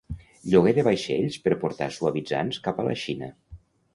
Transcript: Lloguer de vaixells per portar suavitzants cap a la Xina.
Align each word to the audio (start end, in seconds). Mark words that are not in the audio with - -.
Lloguer 0.53 0.71
de 0.77 0.85
vaixells 0.87 1.37
per 1.43 1.53
portar 1.65 1.89
suavitzants 1.97 2.61
cap 2.69 2.79
a 2.79 2.87
la 2.91 2.95
Xina. 3.05 3.33